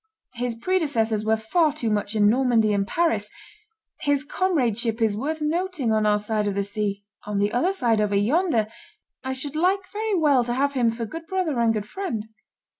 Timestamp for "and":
2.73-2.87, 11.59-11.71